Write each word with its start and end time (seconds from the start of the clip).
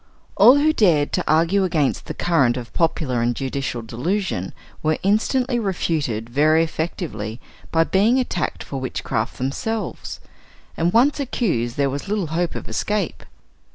All 0.35 0.55
who 0.57 0.73
dared 0.73 1.11
to 1.13 1.23
argue 1.31 1.63
against 1.63 2.05
the 2.07 2.15
current 2.15 2.57
of 2.57 2.73
popular 2.73 3.21
and 3.21 3.35
judicial 3.35 3.83
delusion 3.83 4.51
were 4.81 4.97
instantly 5.03 5.59
refuted 5.59 6.27
very 6.27 6.63
effectively 6.63 7.39
by 7.71 7.83
being 7.83 8.19
attacked 8.19 8.63
for 8.63 8.79
witchcraft 8.81 9.37
themselves; 9.37 10.19
and 10.75 10.91
once 10.91 11.19
accused, 11.19 11.77
there 11.77 11.91
was 11.91 12.07
little 12.07 12.25
hope 12.33 12.55
of 12.55 12.67
escape. 12.67 13.21